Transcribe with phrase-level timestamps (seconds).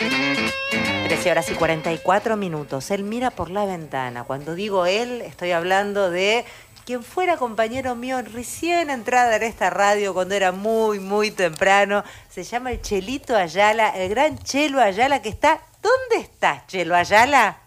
[0.00, 2.90] 13 horas y 44 minutos.
[2.90, 4.24] Él mira por la ventana.
[4.24, 6.44] Cuando digo él, estoy hablando de
[6.86, 12.02] quien fuera compañero mío recién entrada en esta radio cuando era muy, muy temprano.
[12.30, 15.60] Se llama el Chelito Ayala, el gran Chelo Ayala que está...
[15.82, 17.58] ¿Dónde estás, Chelo Ayala?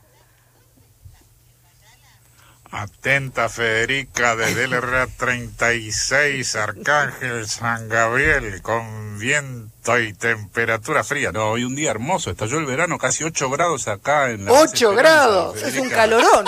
[2.76, 11.32] Atenta Federica desde el RA36, Arcángel San Gabriel, con viento y temperatura fría.
[11.32, 14.52] No, hoy un día hermoso, estalló el verano, casi 8 grados acá en la...
[14.52, 15.62] ¡8 grados!
[15.62, 16.46] Es un calorón.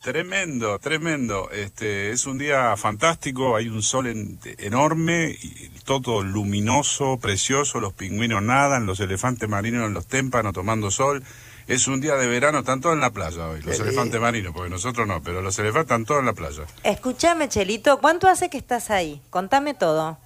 [0.00, 1.50] Tremendo, tremendo.
[1.50, 4.06] Este es un día fantástico, hay un sol
[4.56, 10.90] enorme, y todo luminoso, precioso, los pingüinos nadan, los elefantes marinos en los témpanos tomando
[10.90, 11.22] sol.
[11.72, 14.68] Es un día de verano, están todos en la playa hoy, los elefantes marinos, porque
[14.68, 16.64] nosotros no, pero los elefantes están todos en la playa.
[16.84, 19.22] Escúchame, Chelito, ¿cuánto hace que estás ahí?
[19.30, 20.18] Contame todo.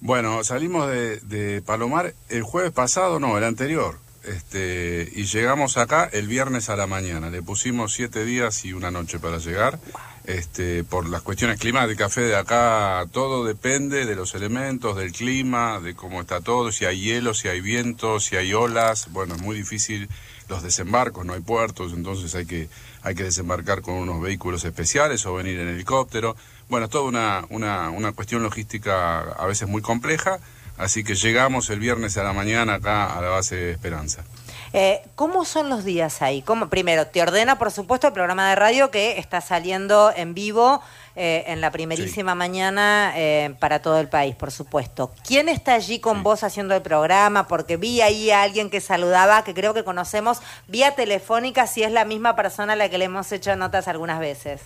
[0.00, 6.08] Bueno, salimos de, de Palomar el jueves pasado, no, el anterior este, y llegamos acá
[6.12, 7.30] el viernes a la mañana.
[7.30, 9.78] Le pusimos siete días y una noche para llegar.
[10.24, 15.80] Este, por las cuestiones climáticas, Fe, de acá todo depende de los elementos, del clima,
[15.80, 19.10] de cómo está todo, si hay hielo, si hay viento, si hay olas.
[19.10, 20.08] Bueno, es muy difícil
[20.48, 22.68] los desembarcos, no hay puertos, entonces hay que,
[23.02, 26.36] hay que desembarcar con unos vehículos especiales o venir en helicóptero.
[26.68, 30.38] Bueno, es toda una, una, una cuestión logística a veces muy compleja
[30.80, 34.24] Así que llegamos el viernes a la mañana acá a la base de Esperanza.
[34.72, 36.42] Eh, ¿Cómo son los días ahí?
[36.42, 40.80] ¿Cómo, primero, te ordena, por supuesto, el programa de radio que está saliendo en vivo
[41.16, 45.12] eh, en la primerísima mañana eh, para todo el país, por supuesto.
[45.26, 47.48] ¿Quién está allí con vos haciendo el programa?
[47.48, 51.90] Porque vi ahí a alguien que saludaba, que creo que conocemos vía telefónica, si es
[51.90, 54.62] la misma persona a la que le hemos hecho notas algunas veces.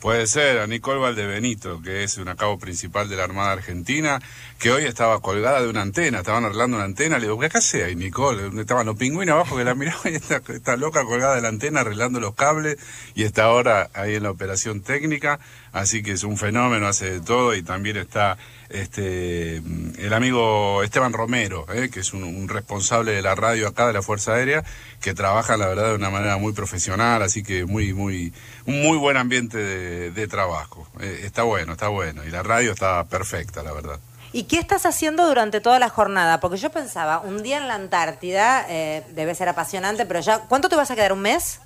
[0.00, 4.20] Puede ser, a Nicole Valdebenito, que es una cabo principal de la Armada Argentina,
[4.60, 7.82] que hoy estaba colgada de una antena, estaban arreglando una antena, le digo, ¿qué hace
[7.82, 8.60] ahí, Nicole?
[8.60, 12.20] Estaban los pingüinos abajo que la miraban y está, loca colgada de la antena arreglando
[12.20, 12.78] los cables
[13.16, 15.40] y está ahora ahí en la operación técnica,
[15.72, 18.38] así que es un fenómeno, hace de todo y también está
[18.70, 23.92] este el amigo Esteban Romero, eh, que es un, responsable de la radio acá de
[23.92, 24.64] la Fuerza Aérea,
[25.00, 28.32] que trabaja la verdad de una manera muy profesional, así que muy, muy,
[28.66, 30.86] un muy buen ambiente de, trabajo.
[31.00, 32.24] Eh, está bueno, está bueno.
[32.24, 33.98] Y la radio está perfecta, la verdad.
[34.32, 36.38] ¿Y qué estás haciendo durante toda la jornada?
[36.40, 40.68] Porque yo pensaba, un día en la Antártida eh, debe ser apasionante, pero ya, ¿cuánto
[40.68, 41.14] te vas a quedar?
[41.14, 41.60] ¿Un mes?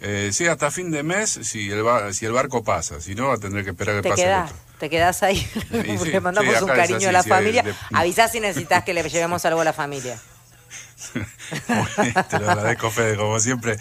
[0.00, 1.84] Eh, sí, hasta fin de mes, si el,
[2.14, 4.56] si el barco pasa, si no, va a tener que esperar que pase el otro.
[4.78, 7.64] Te quedas ahí, le mandamos un cariño a la familia.
[7.92, 10.18] Avisá si necesitas que le llevemos algo a la familia.
[12.28, 13.78] te lo agradezco, Fede, como siempre,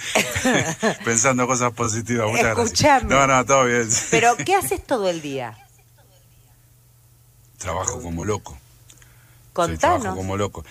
[1.04, 2.30] pensando cosas positivas.
[2.30, 3.04] Muchas gracias.
[3.04, 3.90] No, no, todo bien.
[4.12, 5.58] Pero, ¿qué haces todo el día?
[7.58, 8.58] Trabajo como loco.
[9.54, 10.02] Contanos.
[10.02, 10.64] trabajo como loco.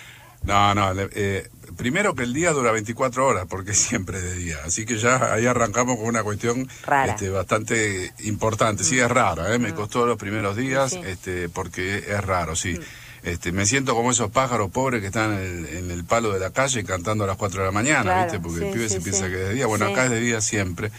[0.43, 4.57] No, no, eh, primero que el día dura 24 horas, porque siempre de día.
[4.65, 6.67] Así que ya ahí arrancamos con una cuestión
[7.07, 8.83] este, bastante importante.
[8.83, 9.59] Sí, es raro, ¿eh?
[9.59, 9.75] me mm.
[9.75, 12.73] costó los primeros días, este, porque es raro, sí.
[12.73, 13.07] Mm.
[13.23, 16.83] Este, me siento como esos pájaros pobres que están en el, palo de la calle
[16.83, 18.39] cantando a las 4 de la mañana, ¿viste?
[18.39, 19.65] Porque el pibe se piensa que es de día.
[19.65, 20.91] Bueno, acá es de día siempre.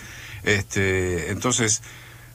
[0.43, 1.83] Este, entonces,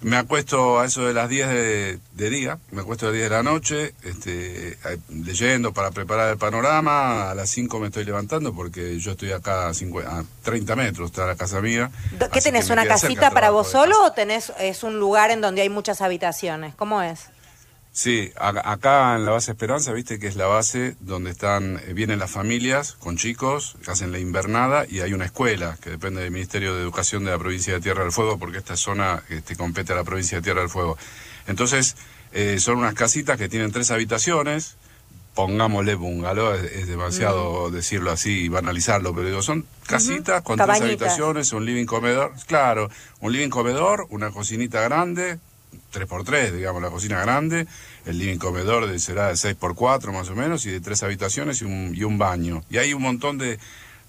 [0.04, 3.36] me acuesto a eso de las 10 de, día, me acuesto a las 10 de
[3.36, 4.78] la noche, este,
[5.10, 9.70] leyendo para preparar el panorama, a las 5 me estoy levantando porque yo estoy acá
[9.70, 11.90] a, 30 metros, está la casa mía.
[12.32, 15.70] ¿Qué tenés, una casita para vos solo o tenés, es un lugar en donde hay
[15.70, 16.76] muchas habitaciones?
[16.76, 17.30] ¿Cómo es?
[17.96, 22.18] Sí, acá en la base Esperanza, viste que es la base donde están, eh, vienen
[22.18, 26.74] las familias con chicos, hacen la invernada y hay una escuela que depende del Ministerio
[26.74, 29.96] de Educación de la provincia de Tierra del Fuego, porque esta zona este, compete a
[29.96, 30.98] la provincia de Tierra del Fuego.
[31.46, 31.96] Entonces,
[32.32, 34.76] eh, son unas casitas que tienen tres habitaciones,
[35.36, 37.74] pongámosle bungalow, es, demasiado mm.
[37.74, 42.90] decirlo así y banalizarlo, pero digo, son casitas con tres habitaciones, un living comedor, claro,
[43.20, 45.38] un living comedor, una cocinita grande,
[45.92, 47.68] 3x3, digamos, la cocina grande,
[48.06, 51.66] el living comedor de, será de 6x4 más o menos, y de tres habitaciones y
[51.66, 52.64] un, y un baño.
[52.70, 53.60] Y hay un montón de,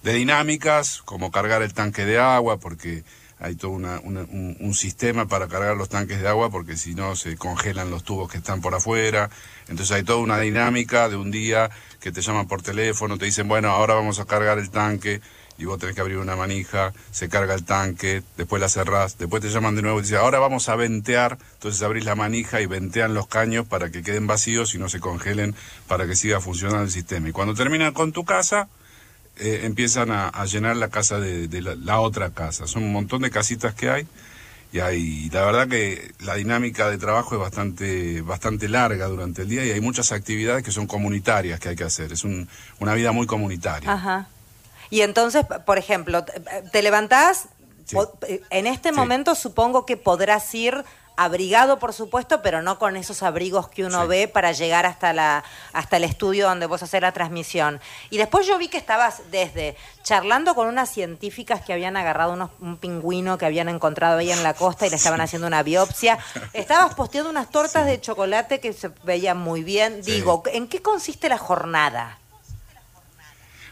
[0.03, 3.03] de, dinámicas, como cargar el tanque de agua, porque
[3.39, 7.15] hay todo una, un, un, sistema para cargar los tanques de agua, porque si no
[7.15, 9.29] se congelan los tubos que están por afuera.
[9.67, 11.69] Entonces hay toda una dinámica de un día
[11.99, 15.21] que te llaman por teléfono, te dicen, bueno, ahora vamos a cargar el tanque
[15.57, 19.41] y vos tenés que abrir una manija, se carga el tanque, después la cerrás, después
[19.41, 22.65] te llaman de nuevo y dicen, ahora vamos a ventear, entonces abrís la manija y
[22.65, 25.55] ventean los caños para que queden vacíos y no se congelen
[25.87, 27.29] para que siga funcionando el sistema.
[27.29, 28.67] Y cuando terminan con tu casa,
[29.37, 32.67] eh, empiezan a, llenar la casa de, la, otra casa.
[32.67, 34.07] Son un montón de casitas que hay
[34.71, 39.49] y hay, la verdad que la dinámica de trabajo es bastante, bastante larga durante el
[39.49, 42.13] día y hay muchas actividades que son comunitarias que hay que hacer.
[42.13, 42.47] Es un,
[42.79, 43.91] una vida muy comunitaria.
[43.91, 44.29] Ajá.
[44.89, 46.25] Y entonces, por ejemplo,
[46.71, 47.49] te levantás,
[48.49, 50.83] en este momento supongo que podrás ir
[51.17, 55.43] abrigado, por supuesto, pero no con esos abrigos que uno ve para llegar hasta, la,
[55.73, 57.79] hasta el estudio donde vos haces la transmisión.
[58.09, 62.77] Y después yo vi que estabas desde charlando con unas científicas que habían agarrado un
[62.77, 66.19] pingüino que habían encontrado ahí en la costa y le estaban haciendo una biopsia.
[66.53, 70.01] Estabas posteando unas tortas de chocolate que se veían muy bien.
[70.01, 72.19] Digo, ¿en qué consiste la jornada?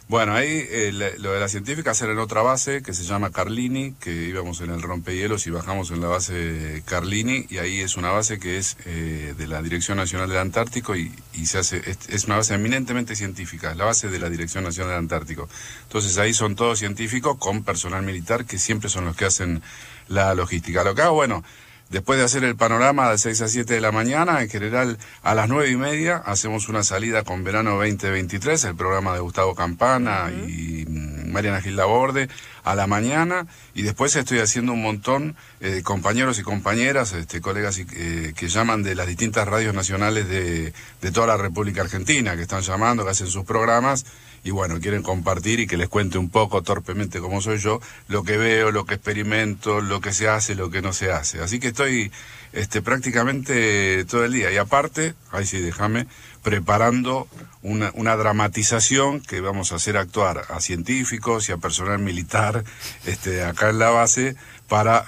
[0.09, 3.93] Bueno, ahí eh, lo de la científica era en otra base que se llama Carlini,
[4.01, 8.11] que íbamos en el rompehielos y bajamos en la base Carlini, y ahí es una
[8.11, 11.09] base que es eh, de la Dirección Nacional del Antártico y,
[11.45, 14.99] se hace, es, una base eminentemente científica, es la base de la Dirección Nacional del
[14.99, 15.47] Antártico.
[15.83, 19.63] Entonces ahí son todos científicos con personal militar que siempre son los que hacen
[20.09, 20.83] la logística.
[20.83, 21.43] Lo que hago, bueno,
[21.89, 25.35] Después de hacer el panorama de 6 a 7 de la mañana, en general a
[25.35, 30.31] las 9 y media hacemos una salida con Verano 2023, el programa de Gustavo Campana
[30.31, 32.29] y Mariana Gilda Borde,
[32.63, 33.45] a la mañana.
[33.75, 38.47] Y después estoy haciendo un montón de eh, compañeros y compañeras, este, colegas eh, que
[38.47, 43.03] llaman de las distintas radios nacionales de, de toda la República Argentina, que están llamando,
[43.03, 44.05] que hacen sus programas
[44.43, 48.23] y bueno, quieren compartir y que les cuente un poco torpemente como soy yo, lo
[48.23, 51.41] que veo, lo que experimento, lo que se hace, lo que no se hace.
[51.41, 52.11] Así que estoy
[52.51, 54.51] este, prácticamente todo el día.
[54.51, 56.07] Y aparte, ahí sí, déjame,
[56.43, 57.27] preparando
[57.61, 62.63] una, una, dramatización que vamos a hacer actuar a científicos y a personal militar
[63.05, 64.35] este, acá en la base
[64.73, 65.05] para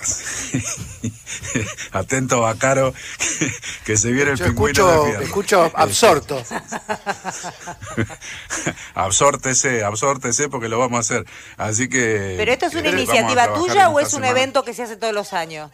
[1.91, 2.93] atento Bacaro
[3.83, 6.39] que, se viene el pingüino escucho, escucho absorto.
[8.93, 11.25] Absórtese absórtese porque lo vamos a hacer.
[11.57, 14.97] Así que pero esto es una iniciativa tuya o es un evento que se hace
[14.97, 15.71] todos los años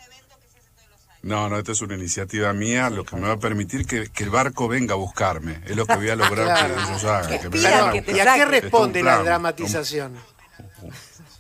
[1.24, 4.30] no, no, esto es una iniciativa mía, lo que me va a permitir que, el
[4.32, 5.62] barco venga a buscarme.
[5.68, 8.04] Es lo que voy a lograr que ellos hagan.
[8.08, 10.18] ¿Y a qué responde la dramatización?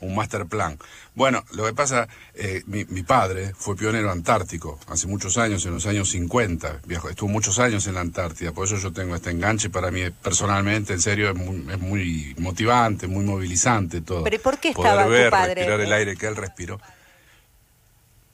[0.01, 0.77] Un, master plan.
[1.15, 5.85] Bueno, lo que pasa, eh, mi, padre fue pionero antártico hace muchos años, en los
[5.85, 6.81] años 50.
[6.85, 9.69] Viajó, estuvo muchos años en la Antártida, por eso yo tengo este enganche.
[9.69, 14.23] Para mí, personalmente, en serio, es muy, motivante, muy movilizante todo.
[14.23, 15.55] ¿Pero por qué estaba Poder ver, tu padre?
[15.55, 16.79] respirar el aire que él respiró.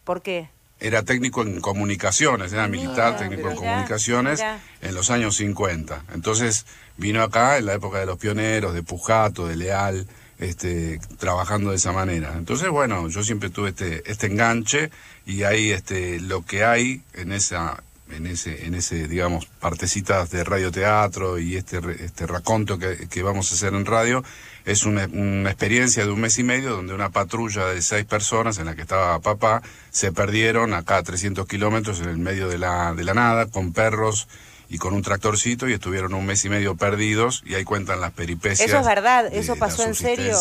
[0.04, 0.50] ¿Por qué?
[0.80, 4.44] era técnico en comunicaciones, era militar, técnico en comunicaciones
[4.82, 6.04] en los años 50.
[6.14, 6.66] Entonces
[6.98, 10.08] vino acá en la época de los pioneros, de Pujato, de Leal,
[10.40, 12.34] este, trabajando de esa manera.
[12.38, 14.92] Entonces, bueno, yo siempre tuve este, este enganche
[15.26, 20.44] y ahí este, lo que hay en esa en ese, en ese, digamos, partecitas de
[20.44, 24.24] radioteatro y este, este raconto que, vamos a hacer en radio,
[24.66, 25.04] es una,
[25.50, 28.82] experiencia de un mes y medio donde una patrulla de seis personas en la que
[28.82, 33.74] estaba papá se perdieron acá a 300 kilómetros en el medio de la nada con
[33.74, 34.28] perros
[34.70, 38.12] y con un tractorcito y estuvieron un mes y medio perdidos y ahí cuentan las
[38.12, 38.70] peripecias.
[38.70, 40.38] Eso es verdad, eso pasó en serio.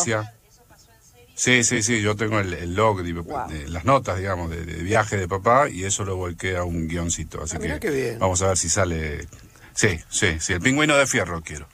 [1.35, 5.69] Sí, sí, sí, yo tengo el, log, de, las notas, digamos, de, viaje de papá
[5.69, 7.43] y eso lo volqué a un guioncito.
[7.43, 9.27] Así ah, que vamos a ver si sale.
[9.73, 11.67] Sí, sí, sí, el pingüino de fierro quiero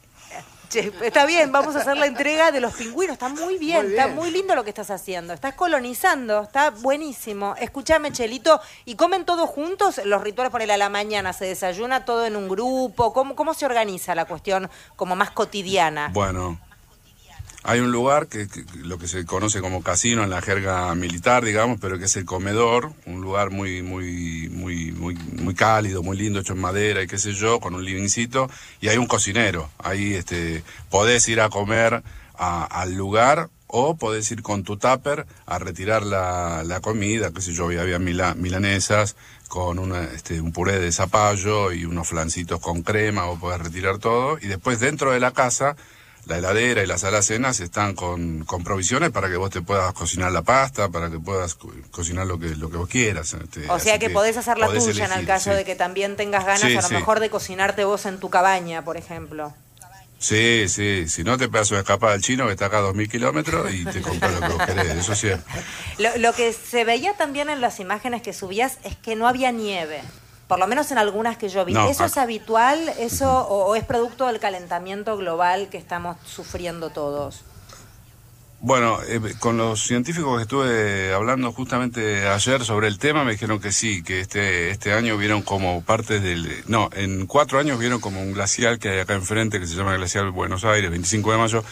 [0.75, 3.13] está bien, vamos a hacer la entrega de los pingüinos.
[3.13, 5.33] Está muy bien, está muy lindo lo que estás haciendo.
[5.33, 7.55] Estás colonizando, está buenísimo.
[7.59, 10.01] Escúchame, Chelito, ¿y comen todos juntos?
[10.05, 13.13] Los rituales, ponele a la mañana, ¿se desayuna todo en un grupo?
[13.13, 16.09] ¿Cómo, cómo se organiza la cuestión como más cotidiana?
[16.13, 16.59] Bueno,
[17.63, 21.79] hay un lugar que, lo que se conoce como casino en la jerga militar, digamos,
[21.79, 26.41] pero que es el comedor, un lugar muy muy muy muy muy cálido, muy lindo,
[26.41, 28.49] hecho en madera y qué sé yo, con un livingcito
[28.81, 29.69] y hay un cocinero.
[29.79, 32.03] Ahí este podés ir a comer
[32.35, 37.53] al lugar o podés ir con tu tupper a retirar la, la comida, qué sé
[37.53, 39.15] yo, había milanesas
[39.47, 43.99] con una, este, un puré de zapallo y unos flancitos con crema, o podés retirar
[43.99, 45.75] todo y después dentro de la casa
[46.25, 50.31] la heladera y las alacenas están con, con, provisiones para que vos te puedas cocinar
[50.31, 51.57] la pasta, para que puedas
[51.91, 53.33] cocinar lo que, lo que vos quieras.
[53.33, 56.45] Este, o sea que, podés hacer la tuya en el caso de que también tengas
[56.45, 59.53] ganas a lo mejor de cocinarte vos en tu cabaña, por ejemplo.
[60.19, 62.95] Sí, sí, si no te pegas una escapada al chino que está acá a dos
[62.95, 65.27] mil kilómetros y te compras lo que vos querés, eso sí.
[65.99, 69.51] Lo, lo que se veía también en las imágenes que subías es que no había
[69.51, 70.01] nieve
[70.47, 71.75] por lo menos en algunas que yo vi.
[71.89, 77.43] ¿Eso es habitual eso o, es producto del calentamiento global que estamos sufriendo todos?
[78.59, 83.59] Bueno, eh, con los científicos que estuve hablando justamente ayer sobre el tema, me dijeron
[83.59, 86.63] que sí, que este, este año vieron como parte del...
[86.67, 89.97] No, en cuatro años vieron como un glacial que hay acá enfrente, que se llama
[89.97, 91.63] Glacial Buenos Aires, 25 de mayo,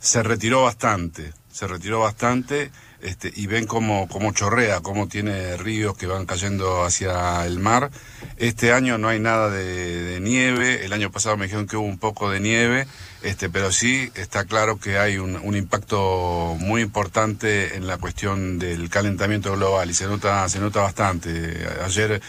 [0.00, 2.70] se retiró bastante se retiró bastante
[3.00, 7.90] este, y ven cómo, cómo chorrea, cómo tiene ríos que van cayendo hacia el mar.
[8.38, 11.98] Este año no hay nada de, nieve, el año pasado me dijeron que hubo un
[11.98, 12.86] poco de nieve,
[13.22, 18.90] este, pero sí está claro que hay un, impacto muy importante en la cuestión del
[18.90, 21.66] calentamiento global y se nota, se nota bastante.
[21.84, 22.20] Ayer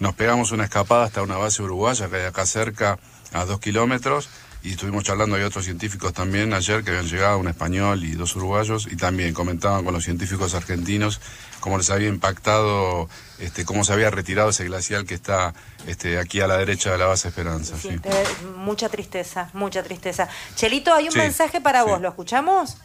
[0.00, 2.98] nos pegamos una escapada hasta una base uruguaya que hay acá cerca,
[3.32, 4.28] a dos kilómetros,
[4.62, 8.36] y estuvimos charlando, hay otros científicos también ayer que habían llegado, un español y dos
[8.36, 11.20] uruguayos, y también comentaban con los científicos argentinos
[11.60, 15.54] cómo les había impactado, este, cómo se había retirado ese glacial que está
[15.86, 17.76] este, aquí a la derecha de la base Esperanza.
[17.76, 18.24] Sí, eh,
[18.56, 20.28] mucha tristeza, mucha tristeza.
[20.54, 22.78] Chelito, hay un mensaje para vos, ¿lo escuchamos?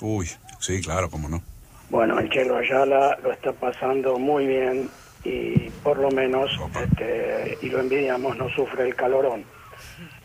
[0.00, 1.42] Uy, sí, claro, cómo no.
[1.90, 4.90] Bueno, el Chelo Ayala lo está pasando muy bien
[5.24, 6.50] y por lo menos,
[6.82, 9.55] este, y lo envidiamos, no sufre el calorón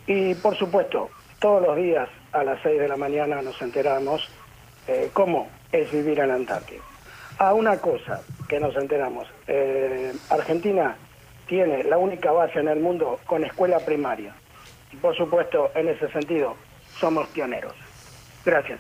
[0.08, 4.30] y por supuesto, todos los días a las 6 de la mañana nos enteramos
[4.88, 6.82] eh, cómo es vivir en Antártida.
[7.38, 10.96] A una cosa que nos enteramos, eh, Argentina
[11.48, 14.36] tiene la única base en el mundo con escuela primaria.
[14.92, 16.56] Y por supuesto, en ese sentido,
[17.00, 17.74] somos pioneros.
[18.46, 18.80] Gracias.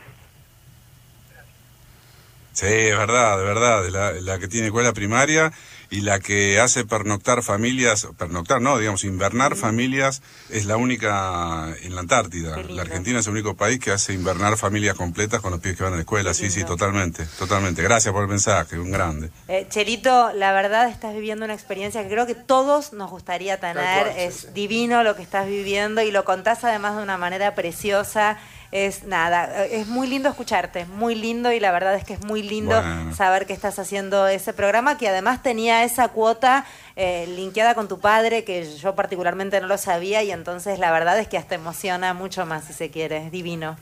[2.53, 3.83] Sí, es verdad, de verdad,
[4.21, 5.51] la que tiene escuela primaria
[5.91, 11.95] y la que hace pernoctar familias, pernoctar no, digamos, invernar familias es la única en
[11.95, 12.57] la Antártida.
[12.69, 15.83] La Argentina es el único país que hace invernar familias completas con los pibes que
[15.83, 16.33] van a la escuela.
[16.33, 17.83] sí, sí, totalmente, totalmente.
[17.83, 19.31] Gracias por el mensaje, un grande.
[19.49, 24.07] Eh, Cherito, la verdad estás viviendo una experiencia que creo que todos nos gustaría tener.
[24.17, 28.37] es divino lo que estás viviendo y lo contás además de una manera preciosa
[28.71, 32.41] es nada, es muy lindo escucharte, muy lindo y la verdad es que es muy
[32.41, 32.81] lindo
[33.13, 37.99] saber que estás haciendo ese programa que además tenía esa cuota eh, linkeada con tu
[37.99, 42.13] padre que yo particularmente no lo sabía y entonces la verdad es que hasta emociona
[42.13, 43.75] mucho más si se quiere, es divino.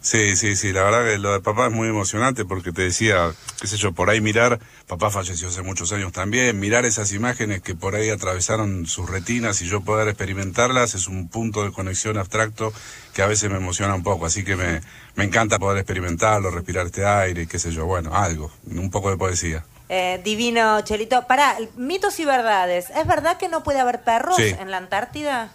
[0.00, 3.32] Sí, sí, sí, la verdad que lo de papá es muy emocionante porque te decía,
[3.60, 7.60] qué sé yo, por ahí mirar, papá falleció hace muchos años también, mirar esas imágenes
[7.60, 12.16] que por ahí atravesaron sus retinas y yo poder experimentarlas es un punto de conexión
[12.16, 12.72] abstracto
[13.12, 14.80] que a veces me emociona un poco, así que me,
[15.14, 19.16] me encanta poder experimentarlo, respirar este aire, qué sé yo, bueno, algo, un poco de
[19.16, 19.64] poesía.
[19.90, 21.26] Eh, divino, Chelito.
[21.26, 22.90] Para, mitos y verdades.
[22.90, 25.50] ¿Es verdad que no puede haber perros en la Antártida?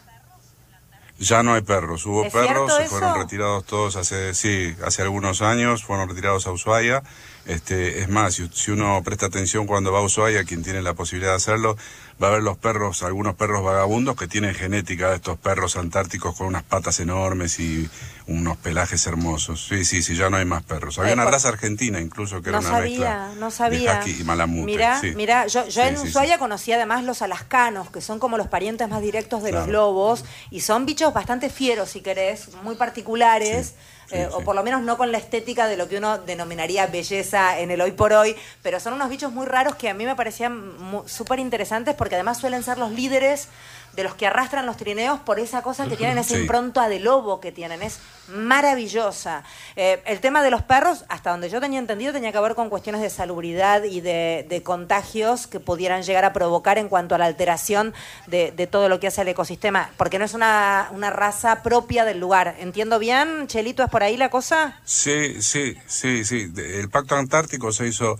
[1.24, 2.06] Ya no hay perros.
[2.06, 7.02] Hubo perros, se fueron retirados todos hace, sí, hace algunos años, fueron retirados a Ushuaia.
[7.46, 11.32] Este, es más, si, uno presta atención cuando va a Ushuaia, quien tiene la posibilidad
[11.32, 11.76] de hacerlo,
[12.22, 16.38] va a ver los perros, algunos perros vagabundos que tienen genética de estos perros antárticos
[16.38, 17.90] con unas patas enormes y
[18.28, 19.68] unos pelajes hermosos.
[19.68, 20.98] Sí, sí, sí, ya no hay más perros.
[21.00, 24.00] Había una raza argentina incluso que era una sabía, no sabía.
[24.00, 24.66] de y malamute.
[24.66, 28.88] Mira, mira, yo, yo en Ushuaia conocí además los alascanos, que son como los parientes
[28.88, 33.74] más directos de los lobos y son bichos bastante fieros, si querés, muy particulares.
[34.14, 37.58] Eh, o por lo menos no con la estética de lo que uno denominaría belleza
[37.58, 40.16] en el hoy por hoy, pero son unos bichos muy raros que a mí me
[40.16, 40.72] parecían
[41.08, 43.48] súper interesantes porque además suelen ser los líderes
[43.96, 47.40] de los que arrastran los trineos por esa cosa que tienen, esa impronta de lobo
[47.40, 49.44] que tienen, es maravillosa.
[49.76, 52.70] Eh, el tema de los perros, hasta donde yo tenía entendido, tenía que ver con
[52.70, 57.26] cuestiones de salubridad y de, contagios que pudieran llegar a provocar en cuanto a la
[57.26, 57.94] alteración
[58.28, 62.20] de, todo lo que hace el ecosistema, porque no es una, una raza propia del
[62.20, 62.56] lugar.
[62.60, 64.80] ¿Entiendo bien, Chelito, es por ahí la cosa?
[64.86, 66.52] Sí, sí, sí, sí.
[66.56, 68.18] El Pacto Antártico se hizo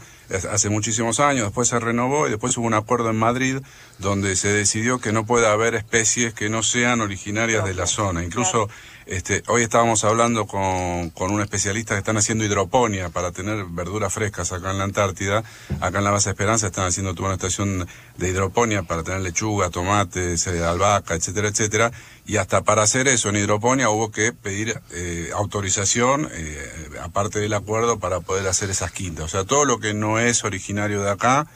[0.52, 3.60] hace muchísimos años, después se renovó y después hubo un acuerdo en Madrid
[4.00, 8.24] donde se decidió que no puede haber especies que no sean originarias de la zona.
[8.24, 8.70] Incluso
[9.06, 14.14] este, hoy estábamos hablando con, con, un especialista que están haciendo hidroponía para tener verduras
[14.14, 15.44] frescas acá en la Antártida.
[15.82, 19.70] Acá en la base Esperanza están haciendo toda una estación de hidroponía para tener lechuga,
[19.70, 21.92] tomates, eh, albahaca, etcétera, etcétera.
[22.26, 27.54] Y hasta para hacer eso en hidroponía hubo que pedir eh, autorización, eh, aparte del
[27.54, 29.26] acuerdo, para poder hacer esas quintas.
[29.26, 31.48] O sea, todo lo que no es originario de acá,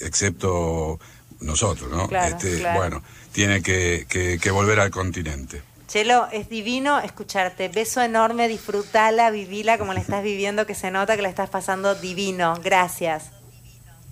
[0.00, 1.00] excepto
[1.40, 2.08] nosotros, ¿no?
[2.18, 5.62] este, Bueno, tiene que, que, volver al continente.
[5.88, 7.68] Chelo, es divino escucharte.
[7.68, 11.94] Beso enorme, disfrutala, vivila como la estás viviendo, que se nota que la estás pasando
[11.94, 12.54] divino.
[12.62, 13.30] Gracias.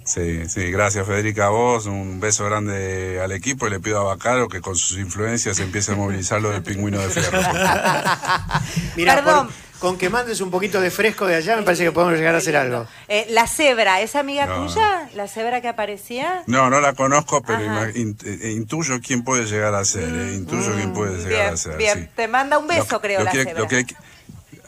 [0.05, 4.05] Sí, sí, gracias Federica a vos, un beso grande al equipo y le pido a
[4.05, 7.39] Bacaro que con sus influencias empiece a movilizar lo del pingüino de fierro.
[8.97, 12.35] Perdón con que mandes un poquito de fresco de allá, me parece que podemos llegar
[12.35, 12.87] a hacer algo.
[13.07, 15.09] Eh, la cebra, ¿es amiga tuya?
[15.15, 16.43] ¿La cebra que aparecía?
[16.47, 20.09] No, no la conozco, pero eh, intuyo quién puede llegar a ser.
[20.09, 21.77] Eh, intuyo quién puede llegar a ser.
[21.77, 23.67] Bien, te manda un beso, creo, la cebra.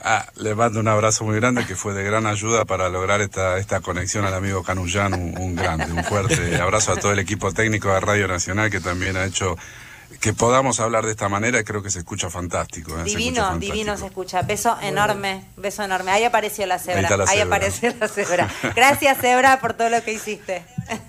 [0.04, 3.58] ah, le mando un abrazo muy grande que fue de gran ayuda para lograr esta,
[3.58, 7.92] esta conexión al amigo Canullán, un grande, un fuerte abrazo a todo el equipo técnico
[7.92, 9.56] de Radio Nacional que también ha hecho
[10.20, 12.90] que podamos hablar de esta manera, creo que se escucha fantástico.
[12.92, 12.94] ¿eh?
[12.94, 13.72] Se escucha Divino, fantástico.
[13.72, 14.42] divino se escucha.
[14.42, 16.10] Beso enorme, beso enorme.
[16.10, 17.08] Ahí apareció la cebra.
[17.26, 17.56] Ahí cebra.
[17.56, 18.50] apareció la cebra.
[18.76, 20.62] Gracias, cebra, por todo lo que hiciste.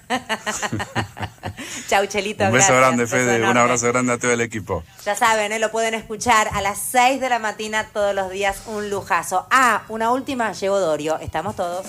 [1.90, 2.46] Chau, Chelito.
[2.46, 2.78] Un beso gracias.
[2.78, 3.50] grande, Beso Fede.
[3.50, 4.84] Un abrazo grande a todo el equipo.
[5.06, 5.60] Ya saben, ¿eh?
[5.60, 8.64] lo pueden escuchar a las 6 de la mañana todos los días.
[8.68, 9.48] Un lujazo.
[9.52, 11.20] Ah, una última, llegó Dorio.
[11.20, 11.86] Estamos todos.